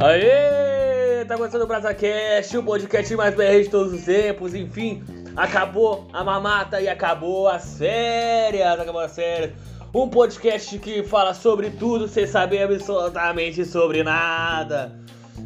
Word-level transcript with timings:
Aê! 0.00 1.24
Tá 1.24 1.36
começando 1.36 1.62
o 1.62 1.66
BrazaCast, 1.68 2.56
o 2.58 2.64
podcast 2.64 3.14
mais 3.14 3.32
BR 3.32 3.62
de 3.62 3.70
todos 3.70 3.92
os 3.92 4.02
tempos. 4.02 4.52
Enfim, 4.52 5.04
acabou 5.36 6.08
a 6.12 6.24
mamata 6.24 6.80
e 6.80 6.88
acabou 6.88 7.46
as 7.46 7.78
férias. 7.78 8.80
Acabou 8.80 9.00
as 9.00 9.14
férias. 9.14 9.52
Um 9.94 10.08
podcast 10.08 10.76
que 10.80 11.04
fala 11.04 11.32
sobre 11.32 11.70
tudo 11.70 12.08
sem 12.08 12.26
saber 12.26 12.64
absolutamente 12.64 13.64
sobre 13.64 14.02
nada. 14.02 14.98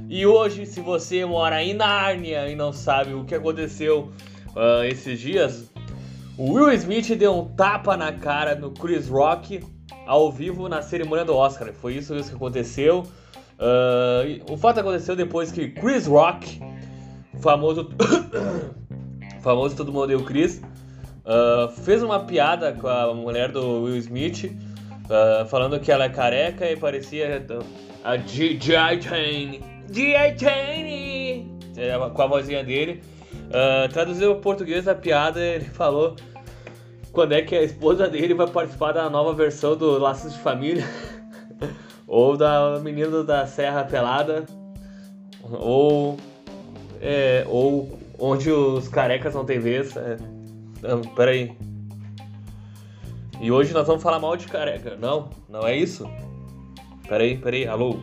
E 0.08 0.24
hoje, 0.24 0.64
se 0.64 0.80
você 0.80 1.26
mora 1.26 1.62
em 1.62 1.74
Nárnia 1.74 2.48
e 2.48 2.56
não 2.56 2.72
sabe 2.72 3.12
o 3.12 3.26
que 3.26 3.34
aconteceu 3.34 4.10
uh, 4.56 4.82
esses 4.84 5.20
dias, 5.20 5.70
o 6.38 6.54
Will 6.54 6.72
Smith 6.72 7.14
deu 7.16 7.36
um 7.36 7.44
tapa 7.54 7.98
na 7.98 8.14
cara 8.14 8.56
do 8.56 8.70
Chris 8.70 9.08
Rock 9.08 9.62
ao 10.06 10.32
vivo 10.32 10.70
na 10.70 10.80
cerimônia 10.80 11.26
do 11.26 11.36
Oscar. 11.36 11.70
Foi 11.74 11.96
isso, 11.96 12.16
isso 12.16 12.30
que 12.30 12.36
aconteceu. 12.36 13.06
Uh, 13.58 14.52
o 14.52 14.56
fato 14.56 14.78
aconteceu 14.78 15.16
depois 15.16 15.50
que 15.50 15.68
Chris 15.68 16.06
Rock, 16.06 16.60
famoso, 17.40 17.90
famoso 19.42 19.76
todo 19.76 19.92
mundo 19.92 20.06
deu 20.06 20.22
Chris, 20.24 20.62
uh, 21.24 21.68
fez 21.82 22.02
uma 22.02 22.20
piada 22.20 22.72
com 22.72 22.86
a 22.86 23.12
mulher 23.12 23.50
do 23.50 23.82
Will 23.82 23.96
Smith, 23.96 24.44
uh, 24.44 25.44
falando 25.46 25.80
que 25.80 25.90
ela 25.90 26.04
é 26.04 26.08
careca 26.08 26.70
e 26.70 26.76
parecia 26.76 27.44
a 28.04 28.16
G.I. 28.16 28.60
Jane. 28.60 29.60
G.I. 29.90 30.38
Jane! 30.38 31.58
Com 32.14 32.22
a 32.22 32.26
vozinha 32.26 32.62
dele. 32.62 33.02
Uh, 33.48 33.92
traduziu 33.92 34.36
português 34.36 34.86
a 34.86 34.94
piada, 34.94 35.40
ele 35.40 35.64
falou 35.64 36.14
quando 37.12 37.32
é 37.32 37.42
que 37.42 37.56
a 37.56 37.62
esposa 37.62 38.06
dele 38.06 38.34
vai 38.34 38.46
participar 38.46 38.92
da 38.92 39.10
nova 39.10 39.32
versão 39.32 39.76
do 39.76 39.98
Laços 39.98 40.32
de 40.32 40.38
Família. 40.38 40.86
ou 42.08 42.36
da 42.36 42.80
Menino 42.82 43.22
da 43.22 43.46
Serra 43.46 43.84
Pelada, 43.84 44.46
ou, 45.52 46.16
é, 47.02 47.44
ou 47.46 47.98
onde 48.18 48.50
os 48.50 48.88
carecas 48.88 49.34
não 49.34 49.44
tem 49.44 49.60
vez. 49.60 49.94
É. 49.96 50.16
Não, 50.82 51.02
peraí. 51.02 51.52
E 53.40 53.52
hoje 53.52 53.72
nós 53.72 53.86
vamos 53.86 54.02
falar 54.02 54.18
mal 54.18 54.36
de 54.36 54.46
careca. 54.48 54.96
Não, 54.96 55.28
não 55.48 55.66
é 55.66 55.76
isso? 55.76 56.10
Peraí, 57.06 57.36
peraí, 57.36 57.66
alô. 57.66 57.98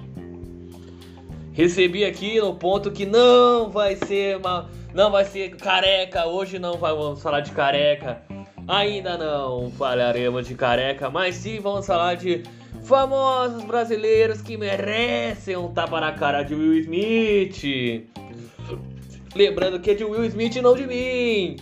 Recebi 1.52 2.06
aqui 2.06 2.40
no 2.40 2.54
ponto 2.56 2.92
que 2.92 3.06
não 3.06 3.70
vai 3.70 3.96
ser 3.96 4.38
uma, 4.38 4.70
não 4.94 5.12
vai 5.12 5.26
ser 5.26 5.56
careca. 5.58 6.26
Hoje 6.26 6.60
não 6.60 6.78
vamos 6.78 7.22
falar 7.22 7.42
de 7.42 7.52
careca. 7.52 8.22
Ainda 8.68 9.18
não 9.18 9.70
falaremos 9.72 10.48
de 10.48 10.56
careca, 10.56 11.10
mas 11.10 11.36
sim 11.36 11.60
vamos 11.60 11.86
falar 11.86 12.16
de 12.16 12.44
famosos 12.86 13.64
brasileiros 13.64 14.42
que 14.42 14.58
merecem 14.58 15.58
um 15.58 15.74
tapa 15.74 16.00
na 16.00 16.12
cara 16.12 16.44
de 16.44 16.54
Will 16.54 16.80
Smith. 16.82 18.08
Lembrando 19.36 19.80
que 19.80 19.92
é 19.92 19.94
de 19.96 20.04
Will 20.04 20.24
Smith 20.26 20.56
e 20.56 20.62
não 20.62 20.76
de 20.76 20.86
mim. 20.86 21.58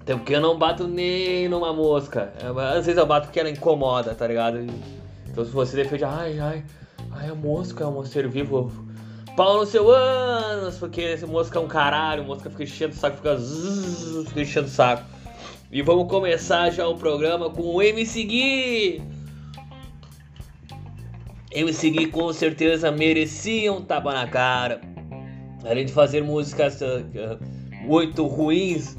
Até 0.00 0.14
porque 0.14 0.34
eu 0.34 0.40
não 0.40 0.58
bato 0.58 0.88
nem 0.88 1.48
numa 1.48 1.72
mosca. 1.72 2.32
Às 2.74 2.86
vezes 2.86 2.96
eu 2.96 3.06
bato 3.06 3.26
porque 3.26 3.38
ela 3.38 3.50
incomoda, 3.50 4.14
tá 4.14 4.26
ligado? 4.26 4.66
Então 5.30 5.44
se 5.44 5.50
você 5.50 5.76
defende, 5.76 6.04
ai, 6.04 6.38
ai, 6.38 6.64
ai, 7.12 7.28
a 7.28 7.34
mosca 7.34 7.84
é 7.84 7.86
um 7.86 8.04
ser 8.04 8.26
vivo. 8.28 8.72
Pau 9.36 9.58
no 9.58 9.66
seu 9.66 9.90
ânus, 9.90 10.78
porque 10.78 11.00
esse 11.00 11.26
mosca 11.26 11.58
é 11.58 11.62
um 11.62 11.68
caralho, 11.68 12.24
mosca 12.24 12.48
fica 12.48 12.62
enchendo 12.62 12.94
o 12.94 12.96
saco, 12.96 13.16
fica 13.16 13.36
zzz, 13.36 14.28
fica 14.28 14.40
enchendo 14.40 14.66
o 14.68 14.70
saco. 14.70 15.04
E 15.70 15.82
vamos 15.82 16.08
começar 16.08 16.70
já 16.70 16.86
o 16.86 16.96
programa 16.96 17.50
com 17.50 17.62
o 17.62 17.82
MC 17.82 18.24
Gui. 18.24 19.13
MC 21.54 21.90
Gui 21.90 22.06
com 22.08 22.32
certeza 22.32 22.90
merecia 22.90 23.72
um 23.72 23.80
tapa 23.80 24.12
na 24.12 24.26
cara. 24.26 24.80
Além 25.64 25.86
de 25.86 25.92
fazer 25.92 26.22
músicas 26.22 26.80
uh, 26.80 27.38
muito 27.82 28.26
ruins, 28.26 28.96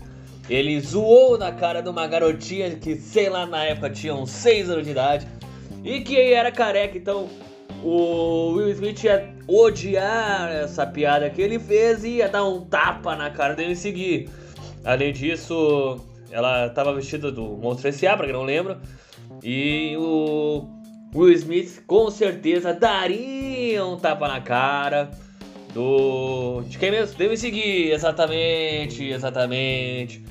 ele 0.49 0.79
zoou 0.79 1.37
na 1.37 1.51
cara 1.51 1.81
de 1.81 1.89
uma 1.89 2.07
garotinha 2.07 2.71
que, 2.71 2.95
sei 2.95 3.29
lá, 3.29 3.45
na 3.45 3.65
época 3.65 3.89
tinha 3.89 4.15
uns 4.15 4.31
6 4.31 4.69
anos 4.69 4.85
de 4.85 4.91
idade 4.91 5.27
e 5.83 5.99
que 5.99 6.17
era 6.17 6.49
careca. 6.51 6.97
Então 6.97 7.27
o 7.83 8.53
Will 8.53 8.69
Smith 8.69 9.03
ia 9.03 9.35
odiar 9.47 10.49
essa 10.49 10.87
piada 10.87 11.29
que 11.29 11.41
ele 11.41 11.59
fez 11.59 12.03
e 12.05 12.17
ia 12.17 12.29
dar 12.29 12.45
um 12.45 12.61
tapa 12.61 13.15
na 13.17 13.29
cara 13.29 13.53
dele 13.53 13.75
seguir. 13.75 14.29
Além 14.83 15.11
disso, 15.11 15.99
ela 16.31 16.67
estava 16.67 16.93
vestida 16.93 17.31
do 17.31 17.43
Monstro 17.57 17.89
S.A., 17.89 18.15
pra 18.15 18.25
quem 18.25 18.33
não 18.33 18.43
lembra. 18.43 18.79
E 19.43 19.95
o 19.97 20.24
Will 21.15 21.31
Smith 21.31 21.81
com 21.87 22.11
certeza 22.11 22.73
daria 22.73 23.85
um 23.85 23.97
tapa 23.97 24.27
na 24.27 24.41
cara 24.41 25.11
do. 25.73 26.61
De 26.67 26.77
quem 26.77 26.91
mesmo? 26.91 27.17
Deve 27.17 27.37
seguir, 27.37 27.93
exatamente, 27.93 29.05
exatamente. 29.05 30.21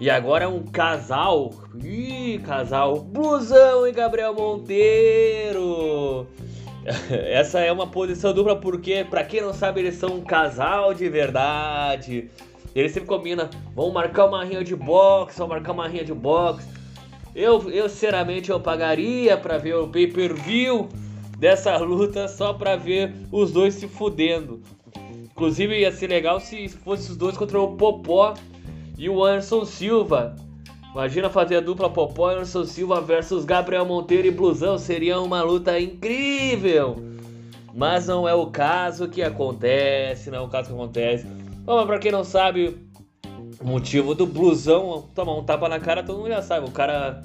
E 0.00 0.08
agora 0.08 0.46
é 0.46 0.48
um 0.48 0.62
casal. 0.62 1.52
Ih, 1.84 2.40
casal. 2.42 3.00
Blusão 3.00 3.86
e 3.86 3.92
Gabriel 3.92 4.32
Monteiro. 4.32 6.26
Essa 7.10 7.60
é 7.60 7.70
uma 7.70 7.86
posição 7.86 8.32
dupla 8.32 8.56
porque, 8.56 9.04
pra 9.10 9.22
quem 9.22 9.42
não 9.42 9.52
sabe, 9.52 9.80
eles 9.80 9.96
são 9.96 10.14
um 10.14 10.22
casal 10.22 10.94
de 10.94 11.06
verdade. 11.10 12.30
Eles 12.74 12.92
sempre 12.92 13.08
combinam, 13.08 13.50
vamos 13.74 13.92
marcar 13.92 14.24
uma 14.24 14.42
rinha 14.42 14.64
de 14.64 14.74
boxe, 14.74 15.36
vamos 15.36 15.54
marcar 15.54 15.72
uma 15.72 15.86
rinha 15.86 16.04
de 16.04 16.14
boxe. 16.14 16.66
Eu, 17.34 17.70
eu 17.70 17.88
sinceramente, 17.88 18.50
eu 18.50 18.60
pagaria 18.60 19.36
para 19.36 19.58
ver 19.58 19.76
o 19.76 19.88
pay-per-view 19.88 20.88
dessa 21.38 21.76
luta 21.78 22.28
só 22.28 22.52
para 22.52 22.76
ver 22.76 23.12
os 23.30 23.52
dois 23.52 23.74
se 23.74 23.86
fudendo. 23.88 24.60
Inclusive 25.24 25.78
ia 25.78 25.92
ser 25.92 26.08
legal 26.08 26.40
se 26.40 26.68
fosse 26.68 27.10
os 27.10 27.16
dois 27.16 27.36
contra 27.36 27.58
o 27.60 27.76
Popó 27.76 28.34
e 28.98 29.08
o 29.08 29.24
Anderson 29.24 29.64
Silva. 29.64 30.36
Imagina 30.92 31.30
fazer 31.30 31.56
a 31.56 31.60
dupla 31.60 31.88
Popó 31.88 32.30
e 32.30 32.34
Anderson 32.34 32.64
Silva 32.64 33.00
versus 33.00 33.44
Gabriel 33.44 33.86
Monteiro 33.86 34.26
e 34.26 34.30
Blusão. 34.30 34.76
Seria 34.76 35.20
uma 35.20 35.40
luta 35.42 35.80
incrível. 35.80 36.96
Mas 37.72 38.08
não 38.08 38.28
é 38.28 38.34
o 38.34 38.48
caso 38.48 39.08
que 39.08 39.22
acontece, 39.22 40.30
não 40.30 40.38
é 40.38 40.40
o 40.42 40.48
caso 40.48 40.68
que 40.68 40.74
acontece. 40.74 41.26
Bom, 41.64 41.86
pra 41.86 41.98
quem 41.98 42.10
não 42.10 42.24
sabe, 42.24 42.76
motivo 43.62 44.14
do 44.14 44.26
blusão 44.26 45.08
tomar 45.14 45.34
um 45.36 45.44
tapa 45.44 45.68
na 45.68 45.78
cara, 45.78 46.02
todo 46.02 46.18
mundo 46.18 46.28
já 46.28 46.42
sabe. 46.42 46.66
O 46.66 46.70
cara, 46.70 47.22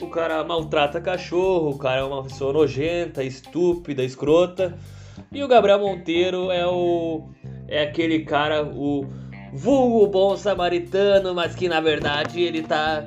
o 0.00 0.06
cara 0.08 0.44
maltrata 0.44 1.00
cachorro, 1.00 1.70
o 1.70 1.78
cara 1.78 2.00
é 2.00 2.04
uma 2.04 2.22
pessoa 2.22 2.52
nojenta, 2.52 3.22
estúpida, 3.24 4.02
escrota. 4.02 4.78
E 5.32 5.42
o 5.42 5.48
Gabriel 5.48 5.78
Monteiro 5.78 6.50
é 6.50 6.66
o 6.66 7.28
é 7.68 7.82
aquele 7.82 8.24
cara, 8.24 8.64
o 8.64 9.06
vulgo 9.52 10.06
bom 10.08 10.36
samaritano, 10.36 11.34
mas 11.34 11.54
que 11.54 11.68
na 11.68 11.80
verdade 11.80 12.40
ele 12.40 12.62
tá 12.62 13.06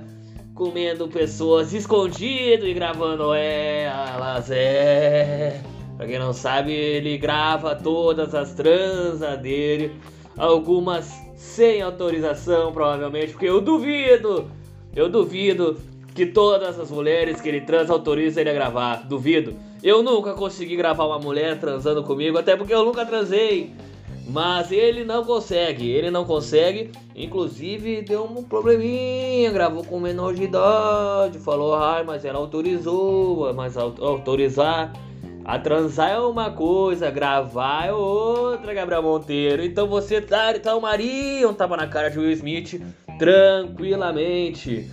comendo 0.55 1.07
pessoas 1.07 1.73
escondido 1.73 2.67
e 2.67 2.73
gravando 2.73 3.33
elas, 3.33 4.49
é. 4.51 5.59
Pra 5.97 6.07
quem 6.07 6.19
não 6.19 6.33
sabe, 6.33 6.71
ele 6.71 7.17
grava 7.17 7.75
todas 7.75 8.33
as 8.33 8.53
transas 8.53 9.39
dele, 9.39 9.95
algumas 10.37 11.22
sem 11.35 11.81
autorização, 11.81 12.71
provavelmente, 12.71 13.31
porque 13.31 13.47
eu 13.47 13.59
duvido, 13.59 14.49
eu 14.95 15.09
duvido 15.09 15.77
que 16.13 16.25
todas 16.25 16.79
as 16.79 16.91
mulheres 16.91 17.41
que 17.41 17.49
ele 17.49 17.61
transa 17.61 17.91
autorizam 17.91 18.41
ele 18.41 18.49
a 18.49 18.53
gravar. 18.53 19.07
Duvido. 19.07 19.55
Eu 19.81 20.03
nunca 20.03 20.33
consegui 20.33 20.75
gravar 20.75 21.05
uma 21.05 21.19
mulher 21.19 21.59
transando 21.59 22.03
comigo, 22.03 22.37
até 22.37 22.55
porque 22.55 22.73
eu 22.73 22.85
nunca 22.85 23.05
transei. 23.05 23.73
Mas 24.25 24.71
ele 24.71 25.03
não 25.03 25.25
consegue, 25.25 25.89
ele 25.89 26.09
não 26.09 26.23
consegue. 26.23 26.91
Inclusive 27.15 28.03
deu 28.03 28.23
um 28.23 28.43
probleminha, 28.43 29.51
gravou 29.51 29.83
com 29.83 29.99
menor 29.99 30.33
de 30.33 30.43
idade, 30.43 31.39
falou, 31.39 31.75
ai, 31.75 32.03
mas 32.03 32.23
ela 32.23 32.39
autorizou, 32.39 33.53
mas 33.53 33.75
autorizar 33.75 34.93
a 35.45 35.59
transar 35.59 36.11
é 36.11 36.19
uma 36.19 36.51
coisa, 36.51 37.11
gravar 37.11 37.87
é 37.87 37.93
outra, 37.93 38.73
Gabriel 38.73 39.03
Monteiro. 39.03 39.63
Então 39.63 39.87
você 39.87 40.21
tá, 40.21 40.53
tomaria 40.59 41.47
um 41.47 41.53
tapa 41.53 41.75
na 41.75 41.87
cara 41.87 42.09
de 42.09 42.17
Will 42.17 42.31
Smith 42.31 42.81
tranquilamente. 43.19 44.89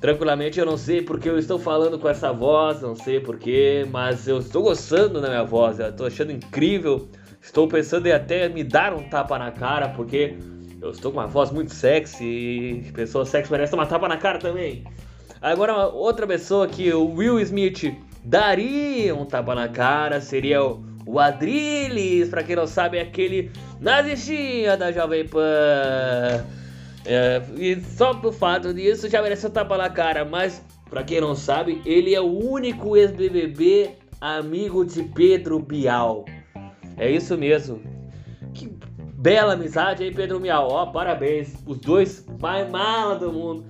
Tranquilamente, 0.00 0.58
eu 0.58 0.66
não 0.66 0.76
sei 0.76 1.02
porque 1.02 1.28
eu 1.28 1.38
estou 1.38 1.58
falando 1.58 1.98
com 1.98 2.08
essa 2.08 2.32
voz, 2.32 2.80
não 2.80 2.94
sei 2.94 3.20
porquê, 3.20 3.86
mas 3.90 4.26
eu 4.26 4.38
estou 4.38 4.62
gostando 4.62 5.20
da 5.20 5.28
minha 5.28 5.44
voz, 5.44 5.78
eu 5.78 5.90
estou 5.90 6.06
achando 6.06 6.32
incrível. 6.32 7.08
Estou 7.42 7.68
pensando 7.68 8.06
em 8.06 8.12
até 8.12 8.48
me 8.48 8.64
dar 8.64 8.94
um 8.94 9.08
tapa 9.08 9.38
na 9.38 9.50
cara, 9.50 9.90
porque 9.90 10.36
eu 10.80 10.90
estou 10.90 11.12
com 11.12 11.18
uma 11.18 11.26
voz 11.26 11.50
muito 11.50 11.72
sexy 11.72 12.24
e 12.24 12.92
pessoas 12.92 13.28
sexy 13.28 13.50
merecem 13.50 13.78
uma 13.78 13.86
tapa 13.86 14.08
na 14.08 14.16
cara 14.16 14.38
também. 14.38 14.84
Agora, 15.40 15.86
outra 15.86 16.26
pessoa 16.26 16.66
que 16.66 16.92
o 16.92 17.14
Will 17.14 17.38
Smith 17.40 17.94
daria 18.26 19.14
um 19.14 19.24
tapa 19.24 19.54
na 19.54 19.68
cara 19.68 20.20
seria 20.20 20.62
o, 20.62 20.84
o 21.06 21.18
Adrilles, 21.20 22.28
pra 22.28 22.42
quem 22.42 22.56
não 22.56 22.66
sabe, 22.66 22.98
é 22.98 23.02
aquele 23.02 23.50
nazistinha 23.80 24.76
da 24.76 24.90
Jovem 24.90 25.26
Pan. 25.26 26.44
É, 27.04 27.40
e 27.56 27.80
só 27.80 28.12
por 28.14 28.32
fato 28.32 28.74
disso 28.74 29.08
já 29.08 29.22
merece 29.22 29.46
um 29.46 29.50
tapa 29.50 29.78
na 29.78 29.88
cara, 29.88 30.24
mas 30.24 30.60
pra 30.90 31.04
quem 31.04 31.20
não 31.20 31.36
sabe, 31.36 31.80
ele 31.86 32.14
é 32.14 32.20
o 32.20 32.26
único 32.26 32.96
ex-BBB 32.96 33.90
amigo 34.20 34.84
de 34.84 35.04
Pedro 35.04 35.60
Bial. 35.60 36.24
É 36.96 37.08
isso 37.08 37.38
mesmo. 37.38 37.80
Que 38.52 38.68
bela 39.14 39.52
amizade 39.52 40.02
aí, 40.02 40.12
Pedro 40.12 40.40
Miau. 40.40 40.68
Ó, 40.68 40.86
parabéns. 40.86 41.54
Os 41.66 41.78
dois 41.78 42.26
mais 42.40 42.68
mala 42.70 43.16
do 43.16 43.32
mundo. 43.32 43.64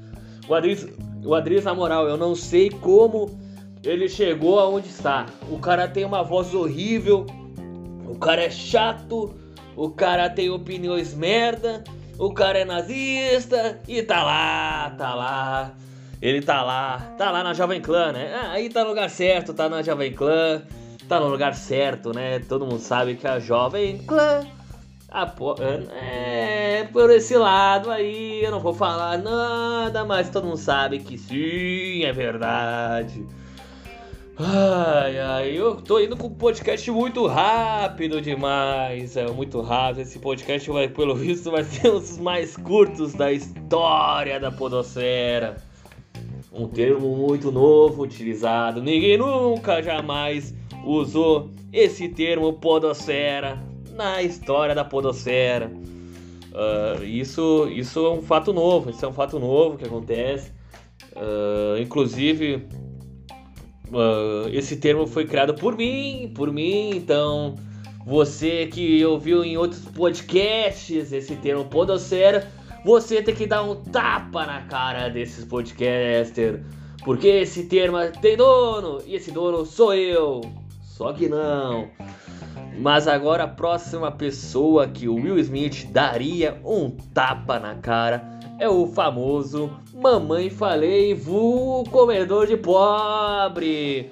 O 0.49 0.55
Adriz, 0.55 0.87
o 1.25 1.35
Adriz, 1.35 1.65
na 1.65 1.75
moral, 1.75 2.09
eu 2.09 2.17
não 2.17 2.37
sei 2.37 2.71
como 2.71 3.37
ele 3.87 4.09
chegou 4.09 4.59
aonde 4.59 4.89
está. 4.89 5.27
O 5.49 5.59
cara 5.59 5.87
tem 5.89 6.05
uma 6.05 6.23
voz 6.23 6.53
horrível. 6.55 7.27
O 8.09 8.17
cara 8.19 8.43
é 8.43 8.51
chato. 8.51 9.35
O 9.77 9.91
cara 9.91 10.29
tem 10.29 10.51
opiniões 10.51 11.15
merda. 11.15 11.85
O 12.19 12.33
cara 12.35 12.59
é 12.59 12.65
nazista. 12.65 13.81
E 13.87 14.03
tá 14.03 14.23
lá, 14.23 14.95
tá 14.99 15.15
lá. 15.15 15.75
Ele 16.21 16.41
tá 16.41 16.63
lá, 16.63 17.15
tá 17.19 17.31
lá 17.31 17.45
na 17.45 17.53
Jovem 17.53 17.81
Clã, 17.81 18.11
né? 18.11 18.33
Ah, 18.35 18.53
aí 18.53 18.71
tá 18.71 18.83
no 18.83 18.89
lugar 18.89 19.11
certo, 19.11 19.53
tá 19.53 19.69
na 19.69 19.83
Jovem 19.83 20.13
Clã, 20.15 20.63
tá 21.07 21.21
no 21.21 21.29
lugar 21.29 21.55
certo, 21.55 22.13
né? 22.13 22.39
Todo 22.41 22.65
mundo 22.65 22.79
sabe 22.79 23.17
que 23.17 23.27
a 23.27 23.39
Jovem 23.39 23.99
Clã. 23.99 24.47
Apo 25.11 25.55
é, 25.63 26.89
por 26.93 27.11
esse 27.11 27.37
lado 27.37 27.91
aí, 27.91 28.43
eu 28.43 28.51
não 28.51 28.61
vou 28.61 28.75
falar 28.75 29.19
nada, 29.19 30.05
mas 30.05 30.29
todo 30.31 30.47
mundo 30.47 30.57
sabe 30.57 30.99
que 30.99 31.17
sim, 31.17 32.03
é 32.03 32.13
verdade. 32.13 33.25
Ai, 34.39 35.19
ai, 35.19 35.59
eu 35.59 35.77
tô 35.77 35.99
indo 35.99 36.15
com 36.15 36.27
um 36.27 36.35
podcast 36.35 36.91
muito 36.91 37.27
rápido 37.27 38.21
demais. 38.21 39.17
É 39.17 39.27
muito 39.31 39.63
rápido. 39.63 40.03
Esse 40.03 40.19
podcast 40.19 40.71
vai, 40.71 40.89
pelo 40.89 41.15
visto, 41.15 41.51
vai 41.51 41.65
ser 41.65 41.89
um 41.89 41.99
dos 41.99 42.19
mais 42.19 42.55
curtos 42.55 43.15
da 43.15 43.33
história 43.33 44.39
da 44.39 44.53
Podosfera. 44.53 45.57
Um 46.53 46.69
termo 46.69 47.17
muito 47.17 47.51
novo 47.51 48.03
utilizado. 48.03 48.83
Ninguém 48.83 49.17
nunca 49.17 49.83
jamais 49.83 50.55
usou 50.85 51.49
esse 51.73 52.07
termo 52.07 52.53
podosfera 52.53 53.59
na 53.95 54.23
história 54.23 54.75
da 54.75 54.85
podosfera. 54.85 55.73
Uh, 56.53 57.03
isso, 57.05 57.71
isso 57.71 58.05
é 58.05 58.11
um 58.11 58.21
fato 58.21 58.53
novo. 58.53 58.91
Isso 58.91 59.03
é 59.03 59.09
um 59.09 59.15
fato 59.15 59.39
novo 59.39 59.79
que 59.79 59.87
acontece. 59.87 60.53
Uh, 61.15 61.81
inclusive, 61.81 62.67
uh, 63.93 64.49
esse 64.51 64.77
termo 64.77 65.07
foi 65.07 65.27
criado 65.27 65.55
por 65.55 65.77
mim, 65.77 66.33
por 66.35 66.53
mim. 66.53 66.91
Então, 66.95 67.57
você 68.05 68.67
que 68.67 69.05
ouviu 69.05 69.45
em 69.45 69.57
outros 69.57 69.85
podcasts 69.87 71.13
esse 71.13 71.37
termo 71.37 71.65
podosfera 71.65 72.51
você 72.87 73.21
tem 73.21 73.35
que 73.35 73.49
dar 73.49 73.65
um 73.65 73.75
tapa 73.75 74.47
na 74.47 74.63
cara 74.63 75.09
desses 75.09 75.45
podcasters. 75.45 76.61
Porque 77.05 77.27
esse 77.27 77.65
termo 77.65 77.99
tem 78.23 78.37
dono 78.37 79.03
e 79.05 79.17
esse 79.17 79.33
dono 79.33 79.67
sou 79.67 79.93
eu. 79.93 80.41
Só 80.83 81.13
que 81.13 81.29
não. 81.29 81.89
Mas 82.79 83.09
agora 83.09 83.43
a 83.43 83.49
próxima 83.49 84.13
pessoa 84.13 84.87
que 84.87 85.09
o 85.09 85.17
Will 85.17 85.37
Smith 85.41 85.91
daria 85.91 86.61
um 86.65 86.91
tapa 87.13 87.59
na 87.59 87.75
cara 87.75 88.36
é 88.59 88.69
o 88.69 88.87
famoso 88.87 89.71
Mamãe 89.95 90.49
Falei 90.49 91.15
Vu 91.15 91.85
Comedor 91.91 92.47
de 92.47 92.57
Pobre. 92.57 94.11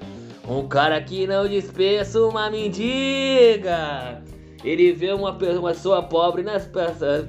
Um 0.49 0.69
cara 0.69 1.01
que 1.01 1.27
não 1.27 1.49
dispensa 1.49 2.21
uma 2.21 2.51
mendiga. 2.51 4.23
Ele 4.63 4.93
vê 4.93 5.13
uma, 5.13 5.35
pessoa 5.35 6.03
pobre 6.03 6.43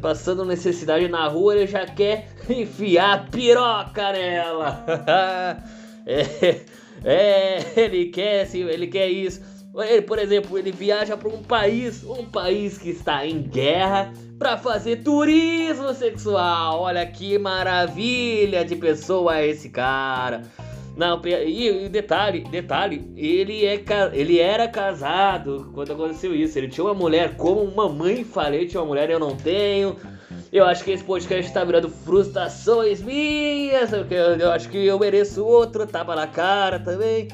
passando 0.01 0.45
necessidade 0.45 1.07
na 1.09 1.27
rua, 1.27 1.56
ele 1.56 1.67
já 1.67 1.85
quer 1.85 2.29
enfiar 2.50 3.29
piroca 3.29 4.11
nela. 4.13 4.85
é, 6.06 6.61
é, 7.03 7.65
ele 7.75 8.06
quer, 8.06 8.50
ele 8.53 8.88
quer 8.88 9.09
isso. 9.09 9.41
Ele, 9.83 10.01
por 10.01 10.19
exemplo, 10.19 10.57
ele 10.57 10.72
viaja 10.72 11.18
para 11.18 11.27
um 11.27 11.44
país, 11.44 12.04
um 12.04 12.25
país 12.25 12.77
que 12.77 12.89
está 12.89 13.25
em 13.25 13.42
guerra, 13.42 14.13
para 14.39 14.57
fazer 14.57 15.04
turismo 15.04 15.94
sexual. 15.94 16.81
Olha 16.81 17.06
que 17.06 17.38
maravilha 17.38 18.63
de 18.63 18.75
pessoa 18.75 19.44
esse 19.44 19.69
cara. 19.69 20.44
Não, 20.95 21.22
e, 21.25 21.89
detalhe, 21.89 22.45
detalhe, 22.50 23.12
ele, 23.18 23.66
é, 23.66 23.83
ele 24.13 24.39
era 24.39 24.66
casado 24.66 25.69
quando 25.74 25.92
aconteceu 25.92 26.33
isso. 26.33 26.57
Ele 26.57 26.69
tinha 26.69 26.86
uma 26.86 26.94
mulher, 26.94 27.36
como 27.36 27.69
mamãe 27.69 28.24
falei, 28.24 28.66
tinha 28.66 28.81
uma 28.81 28.88
mulher, 28.88 29.10
eu 29.10 29.19
não 29.19 29.36
tenho. 29.36 29.98
Eu 30.54 30.63
acho 30.63 30.86
que 30.86 30.92
esse 30.92 31.04
podcast 31.04 31.51
tá 31.51 31.66
virando 31.66 31.89
frustrações 31.89 33.01
minhas. 33.01 33.92
Eu, 33.92 34.06
eu 34.39 34.51
acho 34.51 34.69
que 34.69 34.86
eu 34.86 34.98
mereço 34.98 35.45
outro 35.45 35.86
tapa 35.86 36.16
na 36.16 36.28
cara 36.28 36.80
também. 36.80 37.28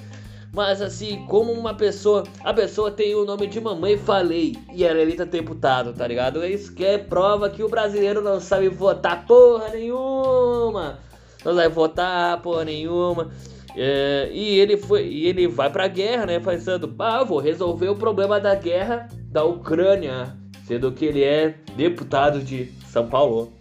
Mas 0.54 0.82
assim, 0.82 1.26
como 1.28 1.52
uma 1.52 1.74
pessoa. 1.74 2.24
A 2.44 2.54
pessoa 2.54 2.92
tem 2.92 3.16
o 3.16 3.26
nome 3.26 3.48
de 3.48 3.62
mamãe 3.62 3.98
falei. 3.98 4.58
E 4.74 4.84
ela 4.84 5.00
é 5.00 5.02
eleita 5.02 5.26
deputado, 5.26 5.94
tá 5.94 6.06
ligado? 6.06 6.46
Isso 6.46 6.74
que 6.74 6.84
é 6.84 6.98
prova 6.98 7.50
que 7.50 7.64
o 7.64 7.70
brasileiro 7.70 8.22
não 8.22 8.40
sabe 8.40 8.68
votar 8.68 9.26
porra 9.26 9.70
nenhuma. 9.70 11.00
Não 11.46 11.56
sabe 11.56 11.70
votar 11.70 12.42
porra 12.42 12.66
nenhuma. 12.66 13.32
É, 13.76 14.30
e 14.34 14.60
ele 14.60 14.76
foi, 14.76 15.08
e 15.08 15.28
ele 15.28 15.48
vai 15.48 15.70
para 15.70 15.86
a 15.86 15.88
guerra, 15.88 16.26
né? 16.26 16.40
Pensando, 16.40 16.94
ah, 17.00 17.24
vou 17.24 17.40
resolver 17.40 17.88
o 17.88 17.96
problema 17.96 18.38
da 18.40 18.54
guerra 18.54 19.08
da 19.30 19.46
Ucrânia, 19.46 20.36
sendo 20.66 20.92
que 20.92 21.06
ele 21.06 21.24
é 21.24 21.56
deputado 21.78 22.42
de 22.42 22.66
São 22.88 23.08
Paulo. 23.08 23.54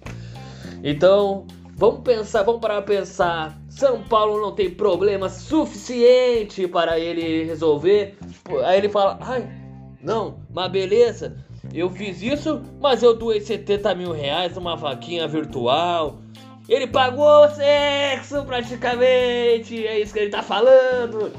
Então, 0.83 1.47
vamos 1.77 2.01
pensar, 2.01 2.43
vamos 2.43 2.61
para 2.61 2.83
pensar. 2.83 3.60
São 3.71 4.03
Paulo 4.03 4.41
não 4.41 4.53
tem 4.53 4.69
problema 4.69 5.29
suficiente 5.29 6.67
para 6.67 6.99
ele 6.99 7.45
resolver. 7.45 8.19
Aí 8.65 8.79
ele 8.79 8.89
fala, 8.89 9.17
ai, 9.23 9.49
não, 10.03 10.41
mas 10.53 10.71
beleza, 10.71 11.37
eu 11.73 11.89
fiz 11.89 12.21
isso, 12.21 12.61
mas 12.81 13.03
eu 13.03 13.17
doei 13.17 13.41
70 13.41 13.95
mil 13.95 14.13
reais 14.13 14.57
numa 14.57 14.77
vaquinha 14.77 15.29
virtual. 15.29 16.19
Ele 16.69 16.87
pagou 16.87 17.49
sexo 17.51 18.45
praticamente. 18.45 19.87
É 19.87 20.01
isso 20.01 20.13
que 20.13 20.19
ele 20.19 20.31
tá 20.31 20.43
falando. 20.43 21.33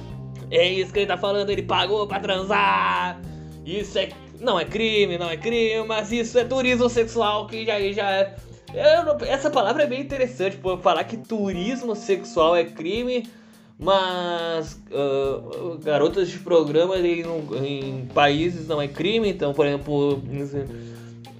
É 0.50 0.68
isso 0.68 0.92
que 0.92 1.00
ele 1.00 1.07
tá 1.07 1.18
falando. 1.18 1.50
Ele 1.50 1.63
pagou 1.63 2.07
pra 2.07 2.19
transar. 2.19 3.22
Isso 3.66 4.00
é. 4.00 4.10
Não 4.39 4.60
é 4.60 4.66
crime, 4.66 5.18
não 5.18 5.30
é 5.30 5.38
crime, 5.38 5.86
mas 5.86 6.12
isso 6.12 6.38
é 6.39 6.44
turismo 6.44 6.89
sexual 6.89 7.45
que 7.45 7.66
já, 7.66 7.80
já 7.92 8.12
é. 8.12 8.36
Não, 8.74 9.18
essa 9.28 9.50
palavra 9.50 9.84
é 9.84 9.88
bem 9.88 10.02
interessante, 10.02 10.58
por 10.58 10.80
falar 10.80 11.04
que 11.04 11.18
turismo 11.18 11.96
sexual 11.96 12.56
é 12.56 12.64
crime, 12.64 13.30
mas 13.78 14.82
uh, 14.92 15.78
garotas 15.80 16.30
de 16.30 16.40
programa 16.40 16.98
em, 16.98 17.24
em, 17.63 18.06
países 18.13 18.68
não 18.68 18.82
é 18.82 18.88
crime. 18.88 19.30
Então, 19.30 19.54
por 19.54 19.66
exemplo, 19.66 20.22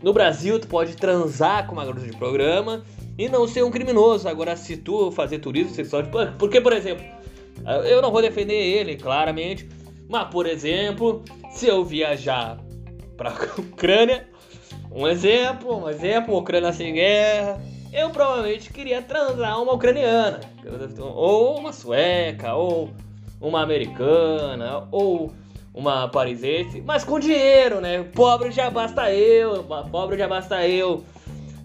no 0.02 0.14
Brasil 0.14 0.60
tu 0.60 0.68
pode 0.68 0.96
transar 0.98 1.68
com 1.68 1.74
uma 1.74 1.86
garota 1.86 2.06
de 2.06 2.18
programa, 2.18 2.84
e 3.18 3.30
não 3.30 3.48
ser 3.48 3.64
um 3.64 3.72
criminoso. 3.72 4.28
Agora, 4.28 4.56
se 4.56 4.78
tu 4.78 5.12
fazer 5.12 5.40
turismo 5.40 5.74
sexual, 5.74 6.04
tipo, 6.04 6.18
porque, 6.38 6.60
por 6.60 6.74
exemplo, 6.74 7.06
eu 7.86 8.02
não 8.02 8.12
vou 8.12 8.22
defender 8.22 8.56
ele, 8.56 8.96
claramente, 8.96 9.70
mas, 10.10 10.28
por 10.30 10.46
exemplo, 10.46 11.24
se 11.52 11.68
eu 11.68 11.84
viajar 11.84 12.60
pra 13.16 13.32
Ucrânia, 13.58 14.28
um 14.92 15.08
exemplo, 15.08 15.84
um 15.84 15.90
exemplo, 15.90 16.38
Ucrânia 16.38 16.74
sem 16.74 16.94
guerra, 16.94 17.62
eu 17.94 18.10
provavelmente 18.10 18.72
queria 18.72 19.02
transar 19.02 19.62
uma 19.62 19.74
ucraniana, 19.74 20.40
ou 21.00 21.58
uma 21.58 21.74
sueca, 21.74 22.54
ou 22.54 22.90
uma 23.40 23.62
americana, 23.62 24.88
ou 24.92 25.34
uma 25.74 26.08
parisense, 26.08 26.82
mas 26.82 27.04
com 27.04 27.20
dinheiro, 27.20 27.80
né? 27.80 28.04
Pobre 28.14 28.52
já 28.52 28.70
basta 28.70 29.12
eu, 29.12 29.64
pobre 29.92 30.18
já 30.18 30.28
basta 30.28 30.68
eu. 30.68 31.04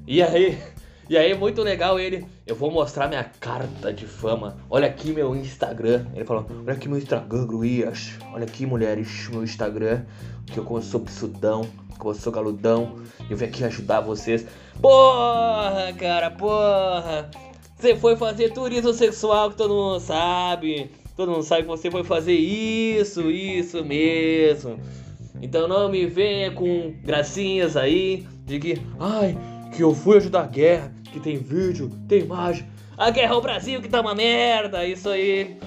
E 0.06 0.22
aí, 0.22 0.58
e 1.08 1.16
aí, 1.16 1.34
muito 1.34 1.62
legal 1.62 2.00
ele. 2.00 2.26
Eu 2.44 2.56
vou 2.56 2.68
mostrar 2.68 3.06
minha 3.06 3.22
carta 3.22 3.92
de 3.92 4.06
fama. 4.06 4.56
Olha 4.68 4.88
aqui 4.88 5.12
meu 5.12 5.36
Instagram. 5.36 6.04
Ele 6.14 6.24
falou: 6.24 6.46
Olha 6.64 6.72
aqui 6.72 6.88
meu 6.88 6.98
Instagram, 6.98 7.46
Gruias. 7.46 8.14
Olha 8.32 8.44
aqui, 8.44 8.66
mulheres, 8.66 9.28
meu 9.28 9.44
Instagram. 9.44 10.02
Que 10.46 10.58
eu 10.58 10.82
sou 10.82 11.00
psudão, 11.00 11.62
que 11.98 12.04
eu 12.04 12.14
sou 12.14 12.32
galudão. 12.32 12.96
Eu 13.30 13.36
vim 13.36 13.44
aqui 13.44 13.62
ajudar 13.62 14.00
vocês. 14.00 14.46
Porra, 14.80 15.92
cara, 15.96 16.30
porra. 16.32 17.30
Você 17.78 17.94
foi 17.94 18.16
fazer 18.16 18.52
turismo 18.52 18.92
sexual 18.92 19.50
que 19.50 19.56
todo 19.56 19.74
mundo 19.74 20.00
sabe. 20.00 20.90
Todo 21.16 21.30
mundo 21.30 21.44
sabe 21.44 21.62
que 21.62 21.68
você 21.68 21.88
foi 21.88 22.02
fazer 22.02 22.34
isso, 22.34 23.30
isso 23.30 23.84
mesmo. 23.84 24.80
Então 25.40 25.68
não 25.68 25.88
me 25.88 26.06
venha 26.06 26.50
com 26.50 26.94
gracinhas 27.04 27.76
aí 27.76 28.26
de 28.44 28.58
que, 28.58 28.82
ai, 28.98 29.36
que 29.76 29.82
eu 29.82 29.94
fui 29.94 30.16
ajudar 30.16 30.40
a 30.40 30.46
guerra, 30.46 30.90
que 31.12 31.20
tem 31.20 31.36
vídeo, 31.36 31.90
tem 32.08 32.20
imagem. 32.20 32.66
A 32.96 33.10
guerra 33.10 33.34
ao 33.34 33.42
Brasil 33.42 33.82
que 33.82 33.88
tá 33.88 34.00
uma 34.00 34.14
merda, 34.14 34.86
isso 34.86 35.10
aí. 35.10 35.58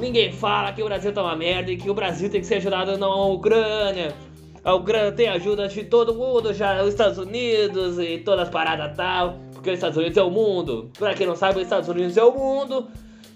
Ninguém 0.00 0.32
fala 0.32 0.72
que 0.72 0.82
o 0.82 0.84
Brasil 0.86 1.12
tá 1.12 1.22
uma 1.22 1.34
merda 1.34 1.72
e 1.72 1.76
que 1.76 1.90
o 1.90 1.94
Brasil 1.94 2.30
tem 2.30 2.40
que 2.40 2.46
ser 2.46 2.56
ajudado 2.56 2.96
na 2.96 3.08
Ucrânia. 3.08 4.14
A 4.64 4.74
Ucrânia 4.74 5.12
tem 5.12 5.28
ajuda 5.28 5.68
de 5.68 5.84
todo 5.84 6.14
mundo, 6.14 6.54
já 6.54 6.82
os 6.82 6.90
Estados 6.90 7.18
Unidos 7.18 7.98
e 7.98 8.18
todas 8.18 8.46
as 8.46 8.48
paradas 8.48 8.96
tal. 8.96 9.36
Porque 9.52 9.70
os 9.70 9.74
Estados 9.74 9.96
Unidos 9.96 10.16
é 10.16 10.22
o 10.22 10.30
mundo. 10.30 10.90
Pra 10.96 11.14
quem 11.14 11.26
não 11.26 11.36
sabe, 11.36 11.58
os 11.58 11.64
Estados 11.64 11.88
Unidos 11.88 12.16
é 12.16 12.24
o 12.24 12.32
mundo. 12.32 12.86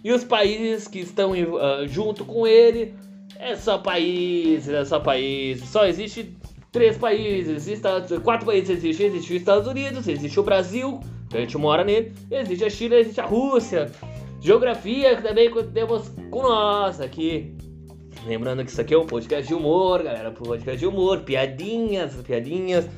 E 0.02 0.12
os 0.12 0.22
países 0.22 0.86
que 0.86 1.00
estão 1.00 1.32
uh, 1.32 1.86
junto 1.88 2.24
com 2.24 2.46
ele 2.46 2.94
é 3.36 3.56
só 3.56 3.78
países, 3.78 4.68
é 4.68 4.84
só 4.84 5.00
países. 5.00 5.68
Só 5.68 5.86
existe 5.86 6.36
três 6.72 6.96
países, 6.96 7.66
Estados, 7.66 8.16
quatro 8.18 8.46
países 8.46 8.70
existem. 8.70 9.06
Existe 9.06 9.32
os 9.32 9.40
Estados 9.40 9.68
Unidos, 9.68 10.06
existe 10.06 10.38
o 10.38 10.42
Brasil, 10.42 11.00
que 11.28 11.36
a 11.36 11.40
gente 11.40 11.56
mora 11.58 11.84
nele, 11.84 12.12
existe 12.30 12.64
a 12.64 12.70
China, 12.70 12.96
existe 12.96 13.20
a 13.20 13.26
Rússia. 13.26 13.90
Geografia 14.40 15.16
que 15.16 15.22
também 15.22 15.50
temos 15.72 16.10
com 16.30 16.42
nós 16.42 17.00
aqui. 17.00 17.54
Lembrando 18.26 18.64
que 18.64 18.70
isso 18.70 18.80
aqui 18.80 18.94
é 18.94 18.98
um 18.98 19.06
podcast 19.06 19.46
de 19.46 19.54
humor, 19.54 20.02
galera. 20.02 20.30
Podcast 20.30 20.78
de 20.78 20.86
humor, 20.86 21.20
piadinhas, 21.20 22.14
piadinhas. 22.16 22.88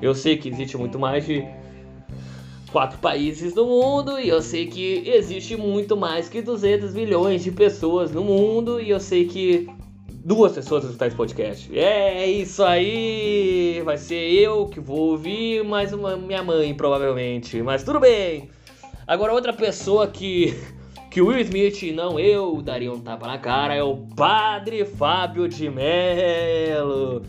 Eu 0.00 0.14
sei 0.14 0.36
que 0.36 0.48
existe 0.48 0.76
muito 0.76 0.98
mais 0.98 1.26
de 1.26 1.44
quatro 2.72 2.98
países 2.98 3.54
no 3.54 3.66
mundo 3.66 4.18
e 4.18 4.28
eu 4.28 4.40
sei 4.40 4.66
que 4.66 5.02
existe 5.08 5.56
muito 5.56 5.96
mais 5.96 6.28
que 6.28 6.40
200 6.40 6.94
milhões 6.94 7.42
de 7.42 7.50
pessoas 7.50 8.12
no 8.12 8.22
mundo 8.22 8.80
e 8.80 8.90
eu 8.90 9.00
sei 9.00 9.26
que 9.26 9.68
duas 10.24 10.52
pessoas 10.52 10.84
escutar 10.84 11.06
esse 11.06 11.16
podcast. 11.16 11.76
É 11.76 12.26
isso 12.26 12.62
aí! 12.62 13.80
Vai 13.84 13.96
ser 13.96 14.30
eu 14.32 14.66
que 14.66 14.80
vou 14.80 15.10
ouvir, 15.10 15.64
mais 15.64 15.92
uma 15.92 16.16
minha 16.16 16.42
mãe, 16.42 16.74
provavelmente. 16.74 17.62
Mas 17.62 17.82
tudo 17.82 17.98
bem! 17.98 18.50
Agora, 19.06 19.32
outra 19.32 19.52
pessoa 19.52 20.06
que, 20.06 20.54
que 21.10 21.20
Will 21.20 21.40
Smith, 21.40 21.82
não 21.94 22.20
eu, 22.20 22.60
daria 22.62 22.92
um 22.92 23.00
tapa 23.00 23.26
na 23.26 23.38
cara 23.38 23.74
é 23.74 23.82
o 23.82 23.96
Padre 23.96 24.84
Fábio 24.84 25.48
de 25.48 25.68
Mello. 25.70 27.22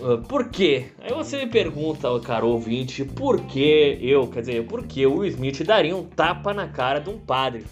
Uh, 0.00 0.18
por 0.26 0.48
quê? 0.48 0.86
Aí 1.00 1.12
você 1.12 1.36
me 1.36 1.46
pergunta, 1.46 2.08
cara 2.20 2.44
ouvinte, 2.44 3.04
por 3.04 3.42
que 3.42 3.98
eu, 4.00 4.26
quer 4.26 4.40
dizer, 4.40 4.66
por 4.66 4.86
que 4.86 5.06
o 5.06 5.18
Will 5.18 5.30
Smith 5.30 5.62
daria 5.62 5.94
um 5.94 6.04
tapa 6.04 6.54
na 6.54 6.66
cara 6.66 7.00
de 7.00 7.10
um 7.10 7.18
padre? 7.18 7.64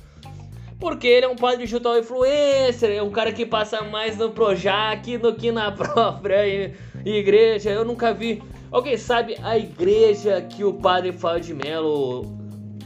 Porque 0.82 1.06
ele 1.06 1.26
é 1.26 1.28
um 1.28 1.36
padre 1.36 1.58
digital 1.58 1.96
influencer, 1.96 2.90
é 2.90 3.00
um 3.00 3.08
cara 3.08 3.32
que 3.32 3.46
passa 3.46 3.82
mais 3.82 4.18
no 4.18 4.32
Projac 4.32 5.16
do 5.16 5.32
que 5.32 5.52
na 5.52 5.70
própria 5.70 6.74
igreja. 7.04 7.70
Eu 7.70 7.84
nunca 7.84 8.12
vi. 8.12 8.42
Alguém 8.68 8.96
sabe 8.96 9.36
a 9.44 9.56
igreja 9.56 10.42
que 10.42 10.64
o 10.64 10.74
padre 10.74 11.12
Fábio 11.12 11.40
de 11.40 11.54
Mello 11.54 12.36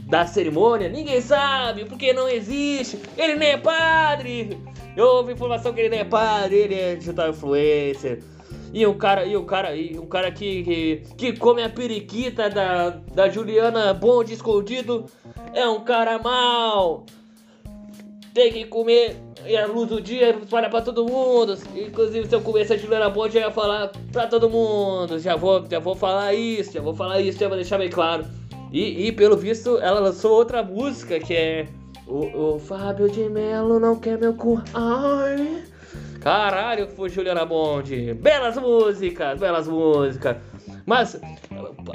dá 0.03 0.27
cerimônia? 0.27 0.91
Ninguém 0.91 1.23
sabe, 1.23 1.87
porque 1.87 2.13
não 2.13 2.29
existe. 2.29 3.01
Ele 3.17 3.35
nem 3.37 3.53
é 3.53 3.57
padre. 3.57 4.61
Eu 4.95 5.07
ouvi 5.07 5.33
informação 5.33 5.73
que 5.73 5.81
ele 5.81 5.89
nem 5.89 6.01
é 6.01 6.05
padre, 6.05 6.55
ele 6.55 6.75
é 6.75 6.97
digital 6.97 7.31
influencer. 7.31 8.23
E 8.75 8.87
um 8.87 8.99
cara, 8.99 9.25
e 9.25 9.35
um 9.39 9.47
cara, 9.47 9.75
e 9.75 9.99
um 9.99 10.07
cara 10.07 10.31
que, 10.31 10.63
que, 10.65 11.03
que 11.17 11.33
come 11.39 11.63
a 11.63 11.71
periquita 11.71 12.51
da, 12.51 12.91
da 12.91 13.31
Juliana 13.31 13.95
Bonde 13.95 14.35
escondido 14.35 15.07
é 15.55 15.67
um 15.67 15.83
cara 15.83 16.19
mal 16.19 17.07
tem 18.37 18.53
que 18.53 18.67
comer 18.67 19.17
e 19.47 19.57
a 19.57 19.67
luz 19.67 19.89
do 19.89 19.99
dia 19.99 20.29
espalha 20.29 20.69
pra 20.69 20.83
todo 20.83 21.07
mundo. 21.07 21.57
Inclusive, 21.75 22.29
se 22.29 22.35
eu 22.35 22.43
comer 22.43 22.63
essa 22.63 22.77
Juliana 22.77 23.09
Bond, 23.09 23.35
eu 23.35 23.45
ia 23.45 23.51
falar 23.51 23.91
pra 24.13 24.27
todo 24.27 24.51
mundo. 24.51 25.19
Já 25.19 25.37
vou, 25.37 25.65
já 25.67 25.79
vou 25.79 25.95
falar 25.95 26.35
isso, 26.35 26.73
já 26.73 26.83
vou 26.83 26.95
falar 26.95 27.19
isso, 27.23 27.39
já 27.39 27.49
vou 27.49 27.57
deixar 27.57 27.79
bem 27.79 27.89
claro. 27.89 28.27
E, 28.71 29.07
e 29.07 29.13
pelo 29.13 29.39
visto, 29.39 29.79
ela 29.79 30.01
lançou 30.01 30.33
outra 30.33 30.63
música 30.63 31.19
que 31.19 31.33
é. 31.33 31.67
O, 32.07 32.57
o 32.57 32.59
Fábio 32.59 33.11
de 33.11 33.27
Melo 33.27 33.81
não 33.81 33.99
quer 33.99 34.19
meu 34.19 34.35
cu. 34.35 34.63
Ai. 34.75 35.65
Caralho, 36.21 36.89
foi 36.89 37.09
Juliana 37.09 37.47
Bond. 37.47 38.15
Belas 38.15 38.59
músicas, 38.59 39.41
belas 39.41 39.67
músicas. 39.67 40.37
Mas, 40.85 41.19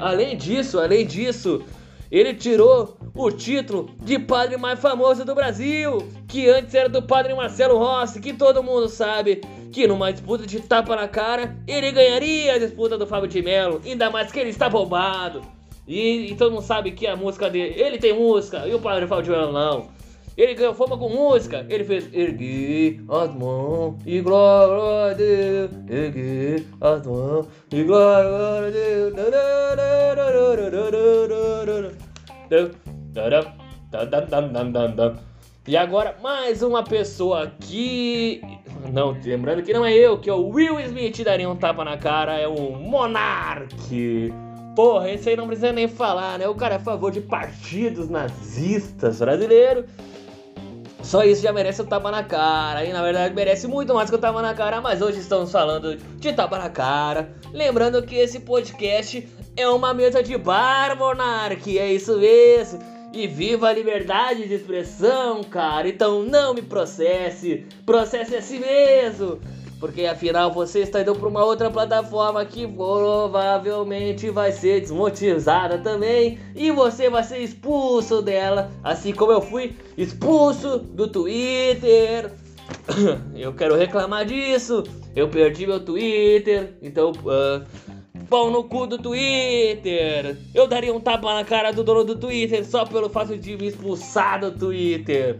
além 0.00 0.36
disso, 0.36 0.80
além 0.80 1.06
disso, 1.06 1.62
ele 2.12 2.34
tirou 2.34 2.94
o 3.14 3.30
título 3.30 3.88
de 4.02 4.18
padre 4.18 4.58
mais 4.58 4.78
famoso 4.78 5.24
do 5.24 5.34
Brasil, 5.34 6.06
que 6.28 6.46
antes 6.46 6.74
era 6.74 6.86
do 6.86 7.02
padre 7.02 7.32
Marcelo 7.34 7.78
Rossi, 7.78 8.20
que 8.20 8.34
todo 8.34 8.62
mundo 8.62 8.86
sabe 8.86 9.40
que 9.72 9.86
numa 9.86 10.12
disputa 10.12 10.46
de 10.46 10.60
tapa 10.60 10.94
na 10.94 11.08
cara, 11.08 11.56
ele 11.66 11.90
ganharia 11.90 12.54
a 12.54 12.58
disputa 12.58 12.98
do 12.98 13.06
Fábio 13.06 13.30
de 13.30 13.40
Mello, 13.40 13.80
ainda 13.82 14.10
mais 14.10 14.30
que 14.30 14.38
ele 14.38 14.50
está 14.50 14.68
bombado. 14.68 15.40
E, 15.88 16.30
e 16.30 16.36
todo 16.36 16.52
mundo 16.52 16.62
sabe 16.62 16.92
que 16.92 17.06
a 17.06 17.16
música 17.16 17.48
dele, 17.48 17.80
ele 17.80 17.96
tem 17.96 18.12
música, 18.12 18.68
e 18.68 18.74
o 18.74 18.78
padre 18.78 19.06
Fábio 19.06 19.24
de 19.24 19.30
Mello 19.30 19.52
não. 19.52 19.88
Ele 20.36 20.54
ganhou 20.54 20.74
fama 20.74 20.96
com 20.96 21.08
música. 21.10 21.66
Ele 21.68 21.84
fez 21.84 22.08
Ergui 22.12 23.04
as 23.08 23.34
mãos 23.34 23.96
e 24.06 24.20
glória 24.20 25.12
a 25.12 25.14
Deus. 25.14 25.70
Ergui 25.90 26.66
as 26.80 27.06
mãos 27.06 27.46
e 27.70 27.82
glória 27.82 28.66
a 28.66 28.70
Deus. 28.70 29.12
E 35.66 35.74
agora 35.74 36.16
mais 36.22 36.62
uma 36.62 36.82
pessoa 36.82 37.44
aqui. 37.44 38.42
Não, 38.92 39.16
lembrando 39.24 39.62
que 39.62 39.72
não 39.72 39.86
é 39.86 39.94
eu, 39.94 40.18
que 40.18 40.28
é 40.28 40.34
o 40.34 40.48
Will 40.48 40.78
Smith 40.80 41.24
daria 41.24 41.48
um 41.48 41.56
tapa 41.56 41.82
na 41.82 41.96
cara, 41.96 42.38
é 42.38 42.46
o 42.46 42.72
Monark. 42.72 44.34
Porra, 44.76 45.10
esse 45.10 45.30
aí 45.30 45.36
não 45.36 45.46
precisa 45.46 45.72
nem 45.72 45.88
falar, 45.88 46.38
né? 46.38 46.46
O 46.46 46.54
cara 46.54 46.74
é 46.74 46.76
a 46.76 46.80
favor 46.80 47.10
de 47.10 47.22
partidos 47.22 48.10
nazistas 48.10 49.20
brasileiros. 49.20 49.86
Só 51.02 51.24
isso 51.24 51.42
já 51.42 51.52
merece 51.52 51.80
o 51.80 51.84
um 51.84 51.88
tapa 51.88 52.10
na 52.10 52.22
cara. 52.22 52.84
E 52.84 52.92
na 52.92 53.02
verdade 53.02 53.34
merece 53.34 53.66
muito 53.66 53.94
mais 53.94 54.10
que 54.10 54.16
o 54.16 54.18
tapa 54.18 54.42
na 54.42 54.52
cara. 54.52 54.80
Mas 54.80 55.00
hoje 55.00 55.20
estamos 55.20 55.50
falando 55.50 55.96
de 55.96 56.32
tapa 56.32 56.58
na 56.58 56.68
cara. 56.68 57.34
Lembrando 57.52 58.02
que 58.02 58.16
esse 58.16 58.40
podcast 58.40 59.26
é 59.56 59.68
uma 59.68 59.92
mesa 59.92 60.22
de 60.22 60.36
bar, 60.36 60.96
Monark. 60.96 61.78
É 61.78 61.92
isso 61.92 62.18
mesmo. 62.18 62.80
E 63.12 63.26
viva 63.26 63.68
a 63.68 63.72
liberdade 63.72 64.48
de 64.48 64.54
expressão, 64.54 65.42
cara. 65.44 65.88
Então 65.88 66.22
não 66.22 66.54
me 66.54 66.62
processe. 66.62 67.66
Processe 67.84 68.34
a 68.34 68.42
si 68.42 68.58
mesmo. 68.58 69.38
Porque 69.78 70.06
afinal 70.06 70.52
você 70.52 70.78
está 70.80 71.02
indo 71.02 71.14
para 71.14 71.28
uma 71.28 71.44
outra 71.44 71.68
plataforma 71.68 72.44
que 72.44 72.66
provavelmente 72.68 74.30
vai 74.30 74.52
ser 74.52 74.80
desmonetizada 74.80 75.78
também 75.78 76.38
e 76.54 76.70
você 76.70 77.10
vai 77.10 77.24
ser 77.24 77.38
expulso 77.38 78.22
dela, 78.22 78.70
assim 78.84 79.12
como 79.12 79.32
eu 79.32 79.42
fui 79.42 79.74
expulso 79.98 80.78
do 80.78 81.08
Twitter. 81.08 82.30
Eu 83.34 83.52
quero 83.52 83.74
reclamar 83.74 84.24
disso. 84.24 84.84
Eu 85.14 85.28
perdi 85.28 85.66
meu 85.66 85.80
Twitter, 85.80 86.74
então 86.80 87.10
uh, 87.10 87.66
pau 88.32 88.50
no 88.50 88.64
cu 88.64 88.86
do 88.86 88.96
Twitter. 88.96 90.38
Eu 90.54 90.66
daria 90.66 90.94
um 90.94 90.98
tapa 90.98 91.34
na 91.34 91.44
cara 91.44 91.70
do 91.70 91.84
dono 91.84 92.02
do 92.02 92.16
Twitter 92.16 92.64
só 92.64 92.86
pelo 92.86 93.10
fato 93.10 93.36
de 93.36 93.58
me 93.58 93.66
expulsar 93.66 94.40
do 94.40 94.50
Twitter. 94.50 95.38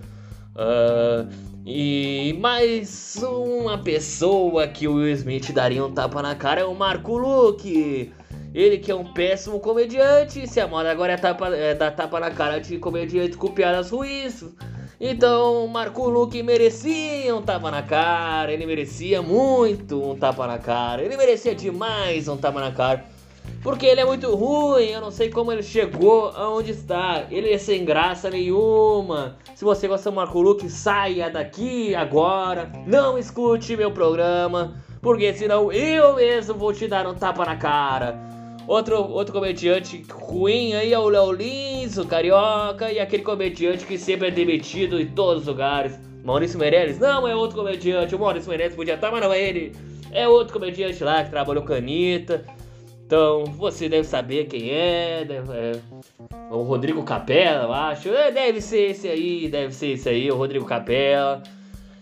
Uh, 0.55 1.27
e 1.65 2.37
mais 2.39 3.17
uma 3.23 3.79
pessoa 3.79 4.69
que 4.69 4.87
o 4.87 4.97
Will 4.97 5.15
Smith 5.15 5.51
daria 5.53 5.83
um 5.83 5.91
tapa 5.91 6.21
na 6.21 6.35
cara 6.35 6.61
é 6.61 6.65
o 6.67 6.75
Marco 6.75 7.17
Luke. 7.17 8.13
Ele 8.53 8.77
que 8.77 8.91
é 8.91 8.95
um 8.95 9.11
péssimo 9.11 9.59
comediante, 9.59 10.47
se 10.47 10.61
a 10.61 10.69
moda 10.69 10.91
agora 10.91 11.15
é, 11.15 11.17
tapa, 11.17 11.49
é 11.49 11.75
dar 11.75 11.93
tapa 11.93 12.21
na 12.21 12.31
cara 12.31 12.59
de 12.59 12.77
comediante 12.77 13.39
com 13.39 13.49
piadas 13.49 13.89
ruins. 13.89 14.45
Então, 15.05 15.67
Marco 15.67 16.09
Luke 16.09 16.41
merecia 16.45 17.35
um 17.35 17.43
tapa 17.43 17.73
na 17.73 17.83
cara, 17.83 18.53
ele 18.53 18.65
merecia 18.65 19.21
muito 19.21 20.01
um 20.01 20.17
tapa 20.17 20.47
na 20.47 20.59
cara, 20.59 21.03
ele 21.03 21.17
merecia 21.17 21.57
demais 21.57 22.29
um 22.29 22.37
tapa 22.37 22.61
na 22.61 22.71
cara. 22.71 23.05
Porque 23.65 23.85
ele 23.85 24.01
é 24.01 24.05
muito 24.05 24.33
ruim, 24.33 24.91
eu 24.91 25.01
não 25.01 25.11
sei 25.11 25.29
como 25.29 25.51
ele 25.51 25.65
chegou 25.65 26.29
aonde 26.29 26.71
está. 26.71 27.27
Ele 27.33 27.53
é 27.53 27.59
sem 27.59 27.85
graça 27.85 28.31
nenhuma. 28.31 29.37
Se 29.57 29.65
você 29.65 29.89
gosta 29.89 30.09
do 30.09 30.15
Marco 30.15 30.41
Luque, 30.41 30.71
saia 30.71 31.29
daqui 31.29 31.97
agora. 31.97 32.71
Não 32.87 33.19
escute 33.19 33.77
meu 33.77 33.91
programa, 33.91 34.81
porque 35.01 35.35
senão 35.35 35.73
eu 35.73 36.15
mesmo 36.15 36.55
vou 36.55 36.73
te 36.73 36.87
dar 36.87 37.09
um 37.09 37.15
tapa 37.15 37.45
na 37.45 37.57
cara. 37.57 38.42
Outro, 38.66 38.97
outro 39.11 39.33
comediante 39.33 40.04
ruim 40.11 40.75
aí 40.75 40.92
é 40.92 40.99
o 40.99 41.09
Léo 41.09 41.33
Lins, 41.33 41.99
o 41.99 42.07
Carioca, 42.07 42.90
e 42.92 42.99
aquele 42.99 43.23
comediante 43.23 43.85
que 43.85 43.99
sempre 43.99 44.28
é 44.28 44.31
demitido 44.31 45.00
em 45.00 45.07
todos 45.07 45.42
os 45.42 45.49
lugares. 45.49 45.99
Maurício 46.25 46.59
Meirelles? 46.59 46.99
Não, 46.99 47.26
é 47.26 47.35
outro 47.35 47.57
comediante. 47.57 48.14
O 48.14 48.19
Maurício 48.19 48.49
Meirelles 48.49 48.76
podia 48.76 48.95
estar, 48.95 49.11
mas 49.11 49.21
não 49.21 49.33
é 49.33 49.40
ele. 49.40 49.73
É 50.12 50.28
outro 50.28 50.52
comediante 50.52 51.02
lá 51.02 51.25
que 51.25 51.31
trabalhou 51.31 51.64
com 51.64 51.73
a 51.73 51.76
Anitta. 51.76 52.45
Então, 53.04 53.45
você 53.45 53.88
deve 53.88 54.04
saber 54.04 54.47
quem 54.47 54.71
é, 54.71 55.25
deve, 55.25 55.52
é 55.52 55.73
o 56.50 56.62
Rodrigo 56.62 57.02
Capela, 57.02 57.64
eu 57.64 57.73
acho. 57.73 58.09
É, 58.09 58.31
deve 58.31 58.61
ser 58.61 58.90
esse 58.90 59.09
aí, 59.09 59.49
deve 59.49 59.75
ser 59.75 59.88
esse 59.88 60.09
aí, 60.09 60.31
o 60.31 60.37
Rodrigo 60.37 60.64
Capela. 60.64 61.42